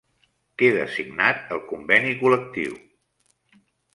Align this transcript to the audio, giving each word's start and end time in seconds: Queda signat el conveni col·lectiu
Queda 0.61 0.85
signat 0.93 1.51
el 1.57 1.61
conveni 1.73 2.15
col·lectiu 2.23 2.75